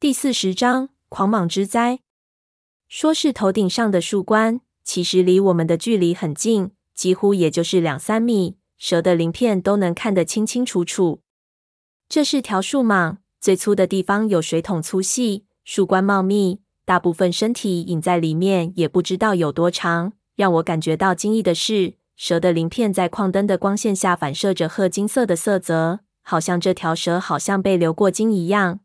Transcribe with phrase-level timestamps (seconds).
[0.00, 1.98] 第四十章狂蟒之灾。
[2.88, 11.20] 说是头顶上的树冠，其实离我们的距离很近，几乎也就是两三米，蛇的鳞片都能看得清清楚楚。
[12.08, 20.14] 这是条树蟒，最粗的地方有水桶粗细，树冠茂密，大部分身体隐在里面，也不知道有多长。
[20.34, 28.80] 让我感觉到惊异的是，蛇的鳞片在矿灯的光线下反射着褐金色的色泽，好像这条蛇好像被流过金一样。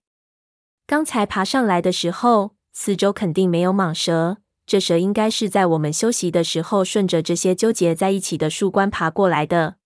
[0.87, 4.37] 刚才爬上来的时候，四周肯定没有蟒蛇，
[4.67, 9.77] 这蛇应该是在我们休息的时候，顺着这些纠结在一起的树冠爬过来的。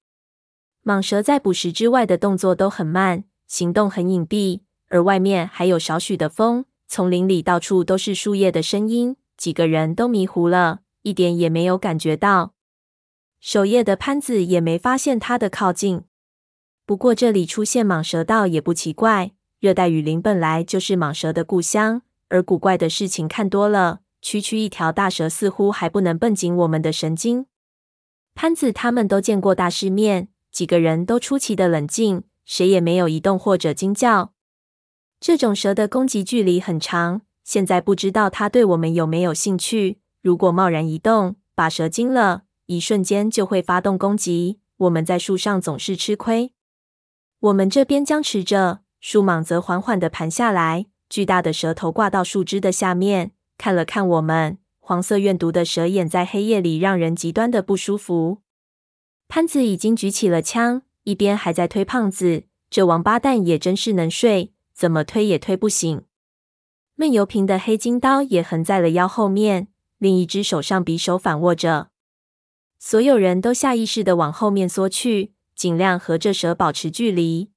[0.84, 4.60] 蟒蛇在捕食之外的动作都很慢，行动很隐蔽，
[4.90, 12.54] 而外面还有少许的风，丛林里到处都是树叶的声音，几个人都迷糊了，一点也没有感觉到。
[13.40, 16.04] 守夜的潘子也没发现它的靠近。
[16.86, 19.32] 不过这里出现蟒蛇倒也不奇怪。
[19.60, 27.46] 热带雨林本来就是蟒蛇的故乡，而古怪的事情看多了，区区一条大蛇似乎还不能绷紧我们的神经。
[28.34, 34.32] 潘子他们都见过大世面，几个人都出奇的冷静，谁也没有移动或者惊叫。
[35.20, 40.00] 这种蛇的攻击距离很长，现在不知道它对我们有没有兴趣。
[40.22, 46.54] 如果贸然移动，把蛇惊了，一瞬间就会发动攻击，我们在树上总是吃亏。
[47.42, 48.84] 我们这边僵持着。
[49.00, 54.58] 树蟒则缓缓地盘下来，巨大的蛇头挂到树枝的下面，看了看我们。
[54.80, 58.42] 黄色怨毒的蛇眼在黑夜里让人极端的不舒服。
[59.28, 62.44] 潘子已经举起了枪，一边还在推胖子。
[62.72, 66.04] 这王八蛋也真是能睡，怎么推也推不醒。
[66.96, 69.68] 闷油瓶的黑金刀也横在了腰后面，
[70.00, 71.90] 另一只手上匕首反握着。
[72.78, 77.52] 所有人都下意识地往后面缩去，尽量和这蛇保持距离。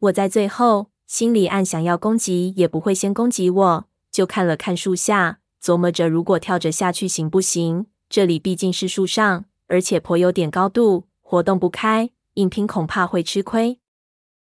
[0.00, 3.84] 我在最后，心里暗想：要攻击也不会先攻击我。
[4.12, 7.86] 就看了看树下，琢磨着如果跳着下去行不行。
[8.08, 13.80] 这里毕竟是树上，而且颇有点高度，活动不开，硬拼恐怕会吃亏。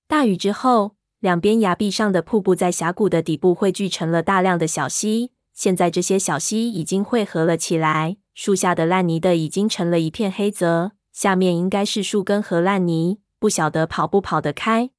[0.09, 5.31] 大雨之后，两边崖壁上的瀑布在峡谷的底部汇聚成了大量的小溪。
[5.53, 14.89] 现在这些小溪已经汇合了起来，树下的烂泥的已经成了一片黑泽，下面应该是树根和烂泥，不晓得跑不跑得开。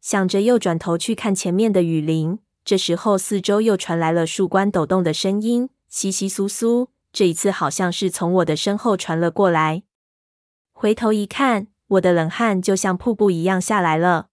[0.00, 2.38] 想着，又转头去看前面的雨林。
[2.64, 6.88] 这时候，四周又传来了树冠抖动的声音，窸窸窣窣。
[7.12, 9.82] 这一次，好像是从我的身后传了过来。
[10.72, 14.28] 回头一看，我的冷汗就像瀑布一样下来了。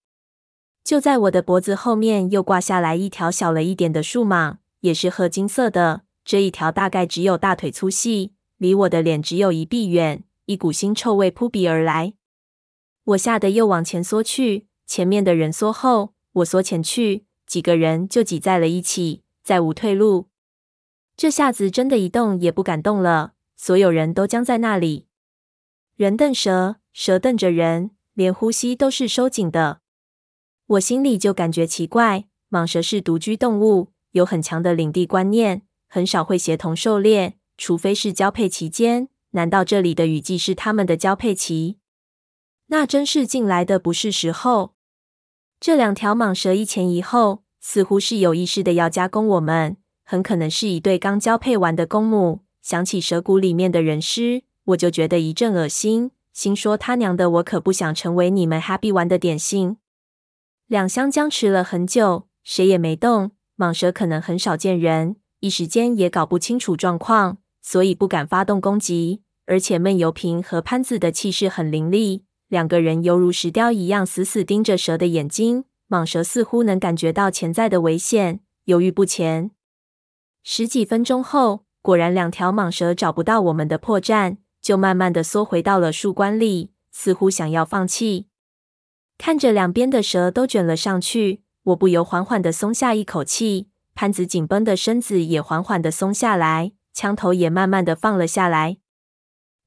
[0.83, 6.03] 就在我的脖子后面，又挂下来一条小了一点的树蟒，也是褐金色的。
[6.23, 10.23] 这一条大概只有大腿粗细，离我的脸只有一臂远。
[10.45, 12.13] 一股腥臭味扑鼻而来，
[13.03, 14.66] 我吓得又往前缩去。
[14.87, 20.29] 前面的人缩后，我缩前去，几个人就挤在了一起，再无退路。
[21.17, 25.07] 这下子真的一动也不敢动了，所有人都僵在那里。
[25.95, 29.81] 人瞪蛇，蛇瞪着人，连呼吸都是收紧的。
[30.67, 39.09] 我心里就感觉奇怪，蟒蛇是独居动物，有很强的领地观念，很少会协同狩猎，除非是交配期间。
[39.31, 41.79] 难道这里的雨季是他们的交配期？
[42.67, 44.76] 那真是进来的不是时候。
[45.59, 52.41] 这两条蟒蛇一前一后，似乎是有意识的要夹攻我们，很可能是一对刚交配完的公母。
[52.61, 59.77] 想起蛇骨里面的人尸，我就觉得一阵恶心，心说他娘的，我可不想成为你们 happy 玩的点心。
[60.67, 63.31] 两相僵持了很久，谁也没动。
[63.57, 69.23] 蟒蛇可能很少见人，一时间也搞不清楚状况，所以不敢发动攻击。
[69.47, 72.25] 而且闷油瓶和潘子的气势很凌厉。
[72.47, 75.65] 两个人犹如石雕一样，死死盯着蛇的眼睛。
[75.89, 79.51] 蟒蛇似乎能感觉到潜在的危险，犹豫不前。
[80.43, 88.27] 十几分钟后，果然两条蟒蛇找不到我们的破绽，就慢慢的缩回到了树冠里，似乎想要放弃。
[89.17, 93.69] 看着两边的蛇都卷了上去，我不由缓缓的松下一口气。
[93.95, 98.77] 潘子紧绷的身子也缓缓的松下来，枪头也慢慢的放了下来。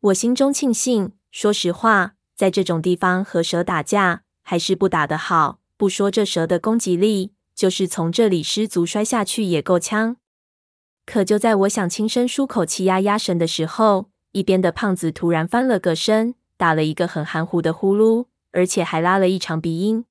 [0.00, 2.14] 我心中庆幸，说实话。
[2.40, 5.60] 在这种地方和蛇打架，还是不打的好。
[5.76, 10.16] 不说这蛇的攻击力，就是从这里失足摔下去也够呛。
[11.04, 20.06] 可就在我想轻声舒口气压压神的时候，一边的胖子突然翻了个身，打了一个很含糊的呼噜，而且还拉了一长鼻音。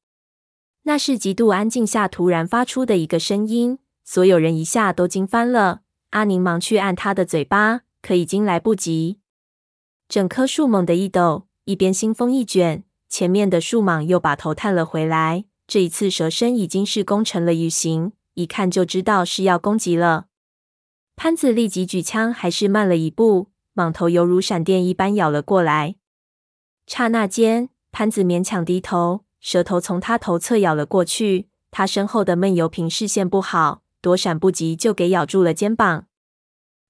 [0.84, 5.82] 那是极度安静下突然发出的一个声音，所有人一下都惊翻了。
[6.12, 9.18] 阿宁忙去按他的嘴巴，可已经来不及。
[10.08, 11.49] 整棵树猛地一抖。
[11.70, 15.46] 一边腥风一卷，前面的树蟒又把头探了回来。
[15.68, 20.26] 这一次蛇身已经是弓成了鱼形，一看就知道是要攻击了。
[21.16, 25.98] 潘子立即举枪，还是慢了一步，蟒头犹如闪电一般咬了过来。
[26.88, 31.50] 刹那间，潘子勉强低头，蛇头从他头侧咬了过去。
[31.70, 36.08] 他身后的闷油瓶视线不好，躲闪不及，就给咬住了肩膀。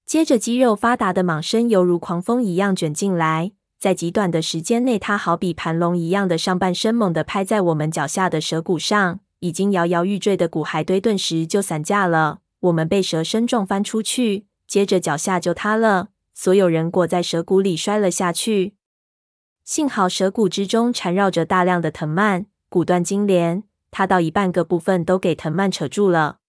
[0.05, 12.39] 接着，肌肉发达的蟒身犹如狂风一样卷进来，在极短的时间内，它好比盘龙一样的上半身猛地拍在我们脚下的蛇骨上，已经摇摇欲坠的骨骸堆顿时就散架了。
[12.59, 18.75] 我们被蛇身撞翻出去，接着脚下就塌了，所有人裹在蛇骨里摔了下去。
[19.63, 26.39] 幸好蛇骨之中缠绕着大量的藤蔓，骨断筋连，塌到一半，各部分都给藤蔓扯住了。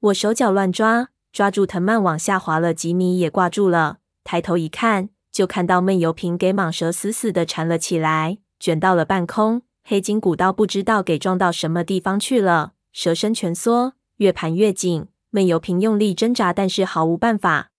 [0.00, 1.08] 我手脚乱抓。
[1.32, 4.00] 抓住藤蔓往下滑了几米，也挂住了。
[4.22, 9.62] 抬头一看，就看到闷油瓶给蟒蛇死死的缠了起来，卷到了半空。
[9.82, 15.08] 黑金古刀不知道给撞到什么地方去了，蛇身蜷缩，越盘越紧。
[15.30, 17.70] 闷油瓶用力挣扎，但是毫无办法。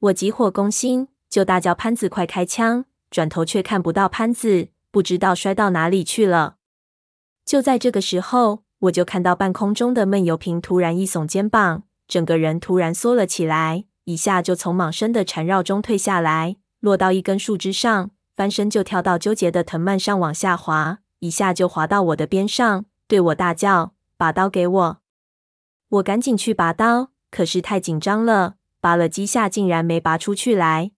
[0.00, 6.56] 我急火攻心，就大叫潘子快开枪，转头却看不到潘子，不知道摔到哪里去了。
[7.44, 11.84] 就在这个时候，我就看到半空中的闷油瓶突然一耸肩膀。
[12.08, 24.98] 整个人突然缩了起来，一下就从蟒身的缠绕中退下来，落到一根树枝上，翻身就跳到纠结的藤蔓上往下滑，一下就滑到我的边上，对我大叫：“把刀给我！”
[25.88, 30.92] 我赶紧去拔刀，可是太紧张了，拔了几下竟然没拔出去来。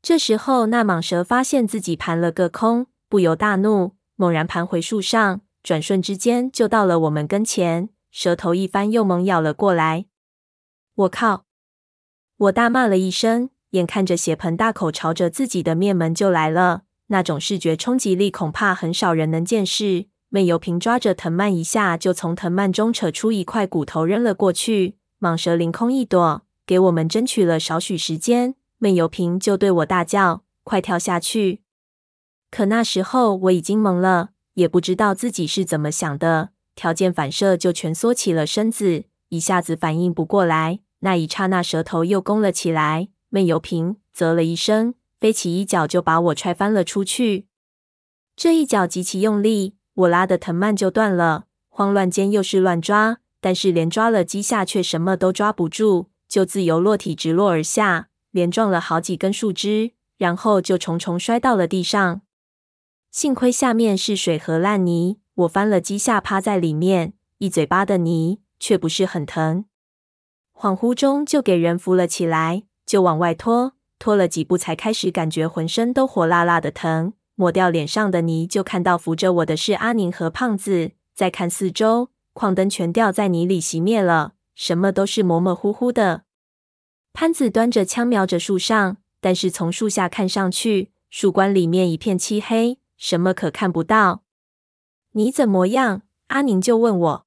[0.00, 10.06] 这时候，那蟒蛇发现自己盘了个空，不由大怒，猛然盘回树上，转瞬之间就到了我们跟前，蛇头一翻，又猛咬了过来。
[10.94, 11.44] 我靠！
[12.38, 20.06] 我大骂了一声，眼看着血盆大口朝着自己的面门就来了，那种视觉冲击力恐怕很少人能见识。
[20.28, 24.96] 闷油瓶抓着藤蔓，一下就从藤蔓中扯出一块骨头扔了过去。
[25.20, 28.54] 蟒蛇凌空一躲，给我们争取了少许时间。
[28.78, 31.62] 闷油瓶就对我大叫：“快跳下去！”
[32.52, 40.78] 可那时候我已经懵了，也不知道自己是怎么想的，条件反射就蜷缩起了身子，一下子反应不过来。
[41.00, 43.08] 那一刹那，蛇头又攻了起来。
[43.34, 47.48] 闷油瓶啧了一声，飞起一脚就把我踹翻了出去。
[48.36, 51.46] 这一脚极其用力，我拉的藤蔓就断了。
[51.68, 62.20] 慌乱间又是乱抓，但是连抓了几下，却什么都抓不住，就自由落体直落而下，连撞了好几根树枝，然后就重重摔到了地上。
[63.10, 69.64] 幸亏下面是水和烂泥，我翻了几下，趴在里面，一嘴巴的泥，却不是很疼。
[70.56, 77.14] 恍惚中就给人扶了起来，就往外拖，拖了几步才开始感觉浑身都火辣辣的疼。
[77.36, 80.92] 抹掉脸上的泥，就看到扶着我的是阿宁和胖子。
[81.14, 86.22] 再看四周，矿灯全掉在泥里熄灭了，什么都是模模糊糊的。
[87.12, 94.22] 潘子端着枪瞄着树上，但是从树下看上去，树冠里面一片漆黑，什么可看不到。
[95.12, 96.02] 你怎么样？
[96.28, 97.26] 阿宁就问我。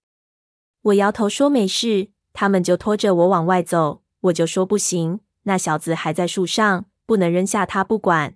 [0.83, 2.09] 我摇头说没事。
[2.33, 8.35] 他们就拖着我往外走，我就说不行，那小子还在树上，不能扔下他不管。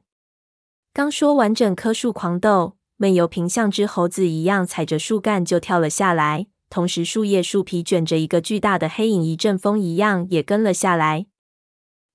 [0.94, 11.25] 刚说完，整棵树狂抖，闷油瓶像只猴子一样踩着树干就跳了下来，同时树叶树皮卷着一个巨大的黑影，一阵风一样也跟了下来。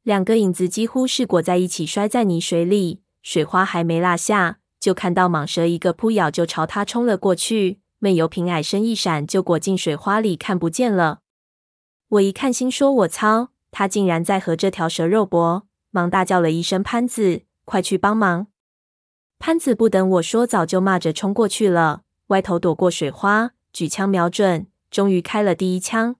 [0.03, 11.21] 两个影子几乎是裹在一起，摔在泥水里，水花还没落下，就看到蟒蛇一个扑咬就朝他冲了过去，闷油瓶矮身一闪就裹进水花里，看不见了。
[12.09, 13.51] 我一看，心说：“我操！
[13.71, 18.49] 他竟然在和这条蛇肉搏！”忙大叫了一声：“潘子，快去帮忙！”
[19.39, 26.17] 潘子不等我说，早就骂着冲过去了，歪头躲过水花，举枪瞄准，终于开了第一枪。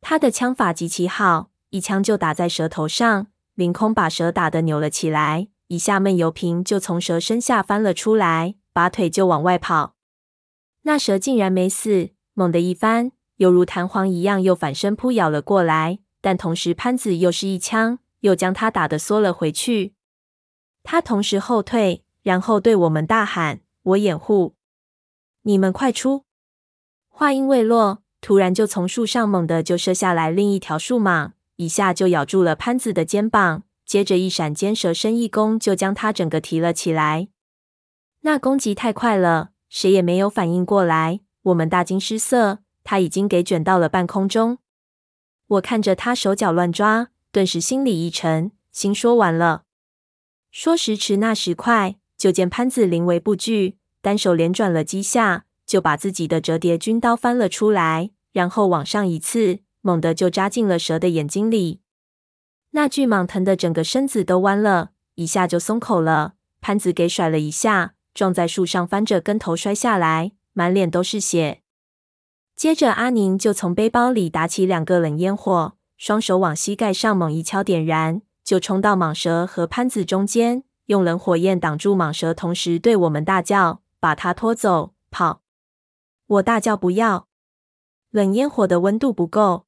[0.00, 9.94] 他的枪法极其好，一枪就打在蛇头上，凌空把蛇打得扭了起来，一下闷油瓶就从蛇身下翻了出来，拔腿就往外跑。
[10.82, 13.12] 那蛇竟然没死，猛地一翻。
[13.36, 19.94] 犹如弹簧一样，又反身扑咬了过来，但同时潘子又是一枪，又将他打得缩了回去。
[20.82, 24.54] 他同时后退，然后对我们大喊：“我掩护，
[25.42, 26.24] 你们快出！”
[27.08, 37.28] 话音未落，突然就从树上猛地就射下来另一条树蟒，一下就咬住了潘子的肩膀，接着一闪间蛇身一弓，就将他整个提了起来。
[38.20, 42.58] 那攻击太快了，谁也没有反应过来，我们大惊失色。
[42.82, 44.58] 他已经给卷到了半空中，
[45.50, 49.64] 我看着他手脚乱抓，顿时心里一沉，心说完了。
[50.52, 61.80] 说时迟，那时快，就见潘子临危不惧，单手连转了几下，就把自己的折叠军刀翻了出来，然后往上一刺，猛地就扎进了蛇的眼睛里。
[62.70, 71.62] 那巨蟒疼得整个身子都弯了，一下就松口了，潘子给甩了一下，撞在树上，翻着跟头摔下来，满脸都是血。
[72.60, 85.40] 接着，阿宁就从背包里打起两个冷烟火，双手往膝盖上猛一敲，点燃，就冲到蟒蛇和潘子中间，用冷火焰挡住蟒蛇，同时对我们大叫：“把它拖走，跑！”
[86.28, 87.28] 我大叫：“不要！”
[88.12, 89.64] 冷烟火的温度不够。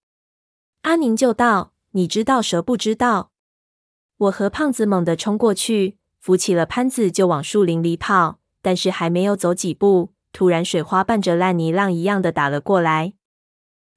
[0.83, 3.31] 阿宁就道：“你知道蛇不知道？”
[4.29, 8.41] 我和胖子猛地冲过去，扶起了潘子，就往树林里跑。
[8.61, 13.13] 但是还没有走几步，突然，水花伴着烂泥浪一样的打了过来。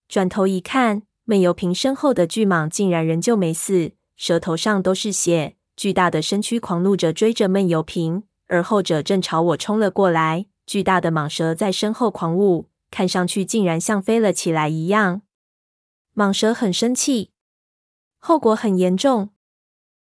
[0.08, 10.46] 转头一看，闷油瓶身后的巨蟒竟然仍旧没死，舌头上都是血，巨大的身躯狂怒着追着闷油瓶，而后者正朝我冲了过来。
[10.68, 15.22] 巨大的蟒蛇在身后狂舞，看上去竟然像飞了起来一样。
[16.16, 17.32] 蟒蛇很生气，
[18.20, 19.30] 后果很严重。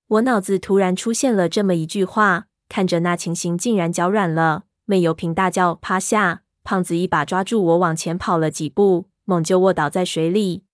[0.07, 4.65] 我脑子突然出现了这么一句话，看着那情形，竟然脚软了。
[4.91, 10.65] 闷油瓶大叫：“趴下！”胖子一把抓住我，往前跑了几步，猛就卧倒在水里。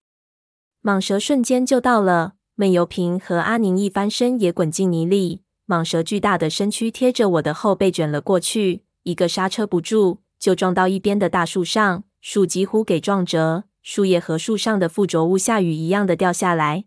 [0.84, 5.42] 蟒蛇瞬间就到了，闷油瓶和阿宁一翻身也滚进泥里。
[5.66, 16.84] 蟒蛇巨大的身躯贴着我的后背卷了过去，一个刹车不住，就撞到一边的大树上，树几乎给撞折，树叶和树上的附着物下雨一样的掉下来。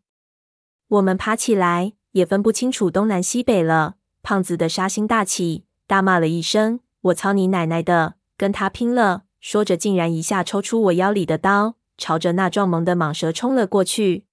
[0.88, 3.96] 我们爬起来，也分不清楚东南西北了。
[4.24, 6.80] 胖子的杀心大起，大骂了一声。
[7.08, 9.24] 我操你奶奶的，跟他拼了！
[9.40, 14.26] 说着，竟然一下抽出我腰里的刀，朝着那壮猛的蟒蛇冲了过去。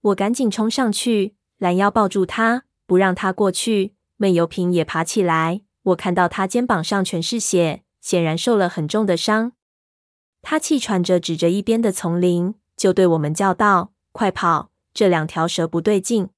[0.00, 3.94] 我赶紧冲上去，拦腰抱住他，不让他过去。
[4.16, 9.52] 闷油瓶也爬起来，我看到他肩膀上全是血，显然受了很重的伤。
[10.42, 14.70] 他气喘着，指着一边的丛林，就对我们叫道：“快跑！
[14.92, 16.30] 这两条蛇不对劲。”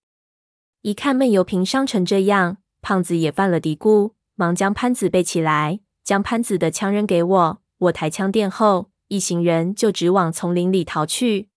[0.83, 4.13] 一看闷油瓶伤成这样，胖子也犯了嘀咕。
[4.37, 7.59] 忙将潘子背起来，将潘子的枪扔给我。
[7.79, 11.49] 我抬枪垫后，一行人就直往丛林里逃去。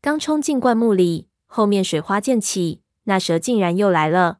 [0.00, 4.38] 刚冲进灌木里，后面水花溅起，那蛇竟然又来了。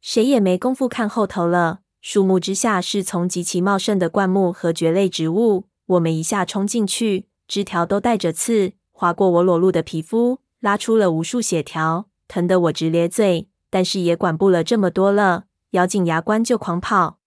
[0.00, 1.80] 谁也没工夫看后头了。
[2.00, 5.68] 树木之下是丛极其茂盛的灌木和蕨类植物。
[5.86, 13.48] 我们一下冲进去，枝条都带着刺，划过我裸露的皮肤，拉出了无数血条，疼得我直咧嘴。
[13.70, 15.44] 但是也管不了这么多了。
[15.74, 17.18] 咬紧牙关就狂跑，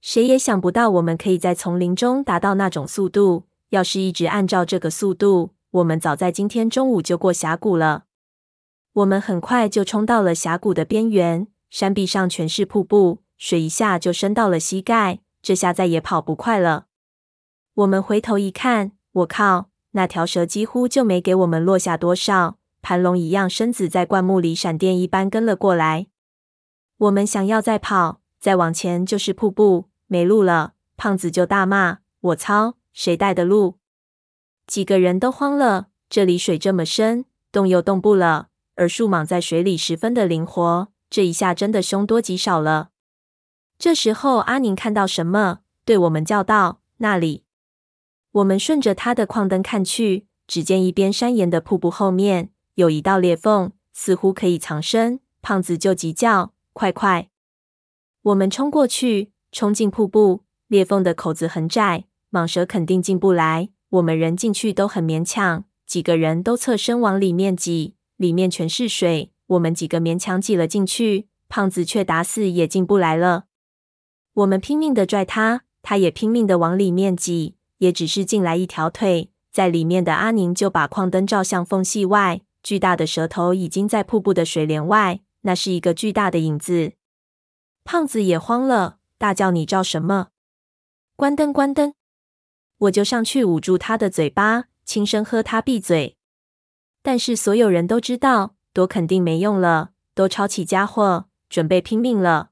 [0.00, 3.44] 谁也想不到我们可以在丛林中达到那种速度。
[3.68, 8.06] 要是一直按照这个速度，我们早在今天中午就过峡谷了。
[8.94, 16.86] 我们很快就冲到了峡谷的边缘，山壁上全是瀑布，水一下就深到了膝盖，这下再也跑不快了。
[17.74, 26.08] 我们回头一看，我靠，那条蛇几乎就没给我们落下多少，盘龙一样身子在灌木里闪电一般跟了过来。
[27.00, 30.74] 我们想要再跑，再往前就是瀑布，没路了。
[30.98, 33.78] 胖子就大骂：“我操，谁带的路？”
[34.68, 35.86] 几个人都慌了。
[36.10, 42.90] 这里水这么深，动又动不了，而树蟒在水里十分的灵活，这一下真的凶多吉少了。
[43.78, 47.44] 这时候，阿宁看到什么，对我们叫道：“那里！”
[48.32, 55.20] 我们顺着他的矿灯看去，只见一边山岩的瀑布后面有一道裂缝，似乎可以藏身。
[55.40, 56.52] 胖子就急叫。
[56.80, 57.28] 快快！
[58.22, 60.44] 我们冲过去，冲进瀑布。
[60.66, 63.68] 裂缝的口子很窄，蟒蛇肯定进不来。
[63.90, 69.30] 我们人进去都很勉强，几个人都侧身往里面挤，里面全是水。
[69.48, 73.44] 我们几个勉强挤了进去，胖子却打死也进不来了。
[74.32, 79.30] 我们拼命的拽他，他也拼命的往里面挤，也只是进来一条腿。
[79.52, 85.20] 在里面的阿宁就把矿灯照向缝隙外，巨大的蛇头已经在瀑布的水帘外。
[85.42, 86.92] 那是一个巨大的影子，
[87.84, 90.28] 胖子也慌了，大叫：“你照什么？
[91.16, 91.94] 关灯，关灯！”
[92.78, 96.16] 我就上去捂住他的嘴巴，轻声喝他闭嘴。
[97.02, 102.50] 但是所有人都知道，躲肯定没用了，都抄起家伙，准备拼命了。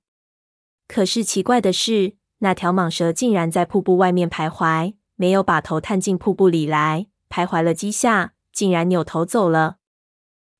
[0.87, 9.77] 可是奇怪的是，那条蟒蛇竟然在瀑布外面徘徊，没有把头探进瀑布里来，徘徊了几下，竟然扭头走了。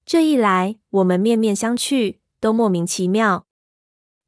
[0.05, 3.47] 这一来，我们面面相觑，都莫名其妙。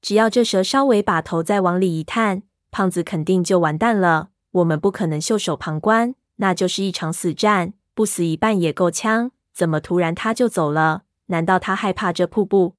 [0.02, 4.30] 只要这蛇稍微把头再往里一探，胖子肯定就完蛋了。
[4.52, 9.30] 我们不可能袖手旁观，那就是一场死战，不死一半也够呛。
[9.52, 11.02] 怎么突然他就走了？
[11.26, 12.74] 难道他害怕这瀑布？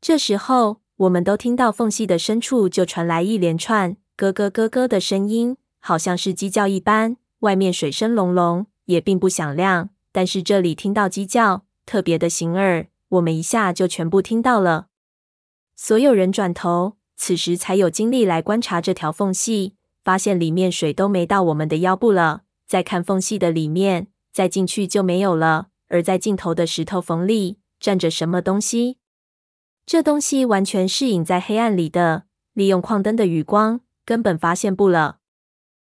[0.00, 7.16] 这时候，我们都听到缝隙的深处就传来一连串咯咯咯咯的声音，好像是鸡叫一般。
[7.40, 12.86] 外面水声隆隆，也并不响亮，但是这里听到鸡叫，特别的醒耳。
[13.08, 14.88] 我们一下就全部听到了。
[15.74, 22.42] 所有人转头，此时才有精力来观察这条缝隙，发现里面水都没到我们的腰部了。
[22.66, 25.68] 再看缝隙的里面，再进去就没有了。
[25.88, 28.98] 而在尽头的石头缝里，站着什么东西？
[29.86, 35.20] 这东西完全是隐在黑暗里的，利用矿灯的余光，根本发现不了。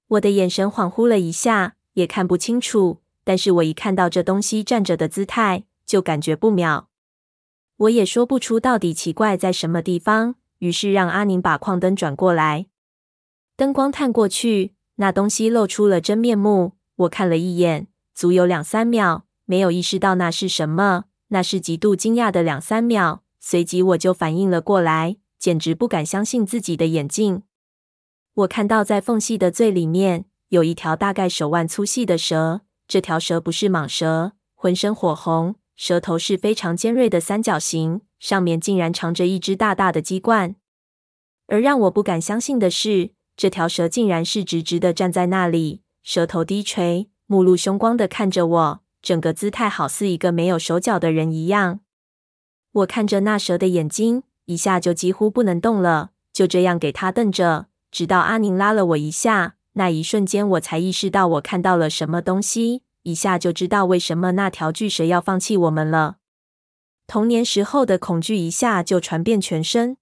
[0.09, 3.01] 我的眼神恍惚了一下，也看不清楚。
[3.23, 6.88] 但是我一看到这东西站着的姿态，就感觉不妙。
[7.79, 12.65] 我也说不出到底奇怪在什么地方，于是让阿宁把矿灯转过来。
[13.55, 16.73] 灯光探过去，那东西露出了真面目。
[16.97, 21.05] 我看了一眼，足有两三秒，没有意识到那是什么。
[21.29, 27.43] 那是极度惊讶的两三秒，随即我就反应了过来，简直不敢相信自己的眼睛。
[28.33, 35.55] 我看到在缝隙的最里面有一条大概手腕粗细的蛇，这条蛇不是蟒蛇，浑身火红。
[35.79, 40.57] 蛇头是非常尖锐的三角形，上面竟然藏着一只大大的鸡冠。
[41.47, 51.79] 而让我不敢相信的是，这条蛇竟然是直直的站在那里，蛇头低垂，目露凶光的看着我，整个姿态好似一个没有手脚的人一样。
[52.73, 62.81] 我看着那蛇的眼睛，一下就几乎不能动了，就这样给它瞪着，直到阿宁拉了我一下，那一瞬间我才意识到我看到了什么东西。
[63.03, 66.17] 一下就知道为什么那条巨蛇要放弃我们了。
[67.07, 69.97] 童年时候的恐惧一下就传遍全身。